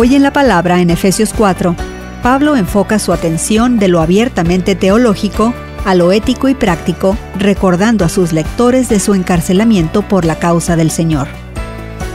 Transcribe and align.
Hoy 0.00 0.14
en 0.14 0.22
la 0.22 0.32
palabra 0.32 0.80
en 0.80 0.90
Efesios 0.90 1.34
4, 1.36 1.74
Pablo 2.22 2.54
enfoca 2.54 3.00
su 3.00 3.12
atención 3.12 3.80
de 3.80 3.88
lo 3.88 4.00
abiertamente 4.00 4.76
teológico 4.76 5.52
a 5.84 5.96
lo 5.96 6.12
ético 6.12 6.48
y 6.48 6.54
práctico, 6.54 7.18
recordando 7.36 8.04
a 8.04 8.08
sus 8.08 8.32
lectores 8.32 8.88
de 8.88 9.00
su 9.00 9.14
encarcelamiento 9.14 10.06
por 10.06 10.24
la 10.24 10.38
causa 10.38 10.76
del 10.76 10.92
Señor. 10.92 11.26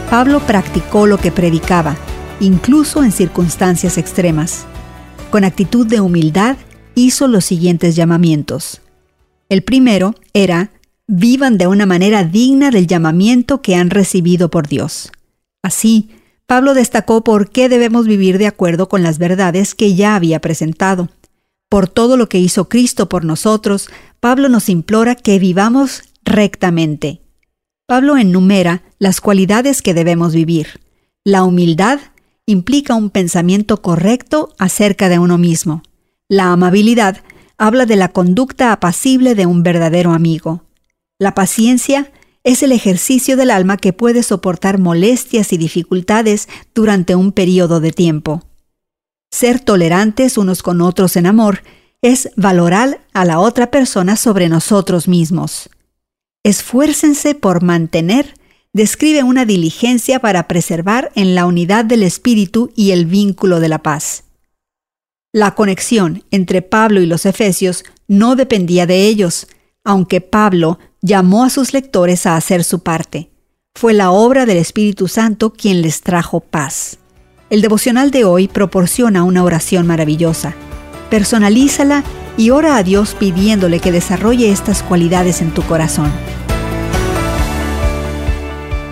Pablo 0.10 0.40
practicó 0.40 1.08
lo 1.08 1.18
que 1.18 1.34
predicaba, 1.34 1.98
incluso 2.40 3.04
en 3.04 3.12
circunstancias 3.12 3.98
extremas. 3.98 4.66
Con 5.30 5.44
actitud 5.44 5.86
de 5.86 6.00
humildad, 6.00 6.56
hizo 6.96 7.28
los 7.28 7.44
siguientes 7.44 7.98
llamamientos. 7.98 8.82
El 9.50 9.62
primero 9.62 10.16
era, 10.32 10.72
vivan 11.08 11.58
de 11.58 11.68
una 11.68 11.86
manera 11.86 12.24
digna 12.24 12.72
del 12.72 12.88
llamamiento 12.88 13.62
que 13.62 13.76
han 13.76 13.90
recibido 13.90 14.50
por 14.50 14.70
Dios. 14.70 15.12
Así, 15.62 16.12
Pablo 16.46 16.74
destacó 16.74 17.24
por 17.24 17.50
qué 17.50 17.70
debemos 17.70 18.06
vivir 18.06 18.38
de 18.38 18.48
acuerdo 18.48 18.90
con 18.90 19.04
las 19.04 19.18
verdades 19.18 19.76
que 19.76 19.96
ya 19.96 20.16
había 20.16 20.40
presentado. 20.40 21.10
Por 21.70 21.88
todo 21.88 22.18
lo 22.18 22.30
que 22.30 22.40
hizo 22.40 22.70
Cristo 22.70 23.10
por 23.10 23.26
nosotros, 23.26 23.90
Pablo 24.20 24.50
nos 24.50 24.70
implora 24.70 25.16
que 25.16 25.40
vivamos 25.40 26.04
rectamente. 26.24 27.22
Pablo 27.88 28.18
enumera 28.18 28.84
las 29.00 29.22
cualidades 29.22 29.82
que 29.82 29.94
debemos 29.94 30.34
vivir. 30.34 30.82
La 31.24 31.44
humildad 31.44 32.00
implica 32.46 32.96
un 32.96 33.10
pensamiento 33.10 33.82
correcto 33.82 34.54
acerca 34.60 35.10
de 35.10 35.20
uno 35.20 35.38
mismo. 35.38 35.84
La 36.28 36.52
amabilidad 36.52 37.24
habla 37.58 37.86
de 37.86 37.96
la 37.96 38.10
conducta 38.10 38.72
apacible 38.72 39.36
de 39.36 39.46
un 39.46 39.64
verdadero 39.64 40.12
amigo. 40.12 40.64
La 41.20 41.34
paciencia 41.34 42.12
es 42.44 42.64
el 42.64 42.72
ejercicio 42.72 43.38
del 43.38 43.52
alma 43.52 43.78
que 43.78 43.94
puede 43.94 44.24
soportar 44.24 44.80
molestias 44.80 45.54
y 45.54 45.58
dificultades 45.58 46.50
durante 46.74 47.16
un 47.16 47.32
periodo 47.32 47.80
de 47.80 47.92
tiempo. 47.92 48.44
Ser 49.32 49.60
tolerantes 49.60 50.38
unos 50.38 50.62
con 50.62 50.82
otros 50.82 51.16
en 51.16 51.26
amor 51.26 51.64
es 52.02 52.30
valorar 52.36 53.06
a 53.14 53.26
la 53.26 53.40
otra 53.40 53.72
persona 53.72 54.18
sobre 54.18 54.50
nosotros 54.50 55.08
mismos. 55.08 55.70
Esfuércense 56.44 57.34
por 57.34 57.64
mantener 57.64 58.36
describe 58.74 59.24
una 59.24 59.46
diligencia 59.46 60.20
para 60.20 60.48
preservar 60.48 61.12
en 61.16 61.36
la 61.36 61.46
unidad 61.46 61.86
del 61.86 62.04
espíritu 62.04 62.72
y 62.76 62.92
el 62.92 63.06
vínculo 63.06 63.60
de 63.60 63.70
la 63.70 63.80
paz. 63.80 64.26
La 65.32 65.56
conexión 65.56 66.24
entre 66.32 66.62
Pablo 66.62 67.02
y 67.02 67.06
los 67.06 67.26
Efesios 67.26 67.86
no 68.08 68.36
dependía 68.36 68.86
de 68.86 69.08
ellos, 69.08 69.48
aunque 69.84 70.22
Pablo 70.22 70.80
llamó 71.04 71.44
a 71.44 71.52
sus 71.52 71.74
lectores 71.74 72.26
a 72.26 72.38
hacer 72.38 72.64
su 72.64 72.80
parte. 72.80 73.30
Fue 73.76 73.94
la 73.94 74.12
obra 74.12 74.46
del 74.46 74.56
Espíritu 74.58 75.10
Santo 75.10 75.52
quien 75.52 75.82
les 75.82 76.00
trajo 76.02 76.40
paz. 76.40 76.98
El 77.50 77.62
devocional 77.62 78.10
de 78.10 78.24
hoy 78.24 78.48
proporciona 78.48 79.24
una 79.24 79.44
oración 79.44 79.86
maravillosa. 79.86 80.54
Personalízala 81.10 82.06
y 82.38 82.52
ora 82.52 82.78
a 82.78 82.84
Dios 82.84 83.18
pidiéndole 83.20 83.82
que 83.82 83.92
desarrolle 83.92 84.50
estas 84.50 84.82
cualidades 84.82 85.42
en 85.42 85.54
tu 85.54 85.62
corazón. 85.64 86.10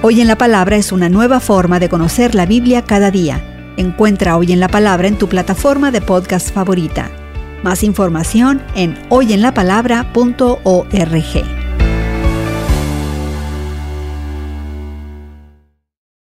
Hoy 0.04 0.20
en 0.20 0.28
la 0.28 0.38
Palabra 0.38 0.76
es 0.76 0.92
una 0.92 1.08
nueva 1.08 1.40
forma 1.40 1.80
de 1.80 1.88
conocer 1.88 2.36
la 2.36 2.46
Biblia 2.46 2.84
cada 2.84 3.10
día. 3.10 3.74
Encuentra 3.78 4.36
Hoy 4.36 4.52
en 4.52 4.60
la 4.60 4.68
Palabra 4.68 5.08
en 5.08 5.18
tu 5.18 5.30
plataforma 5.30 5.92
de 5.92 6.02
podcast 6.02 6.54
favorita. 6.54 7.10
Más 7.64 7.84
información 7.84 8.62
en 8.76 8.98
hoyenlapalabra.org. 9.10 11.61